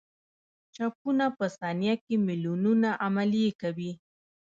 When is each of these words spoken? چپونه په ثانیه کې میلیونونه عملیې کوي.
چپونه 0.75 1.25
په 1.37 1.45
ثانیه 1.57 1.95
کې 2.03 2.15
میلیونونه 2.27 2.89
عملیې 3.05 3.51
کوي. 3.61 3.91